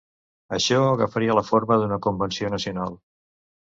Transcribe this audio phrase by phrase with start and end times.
[0.57, 2.99] Això agafaria la forma d'una Convenció Nacional.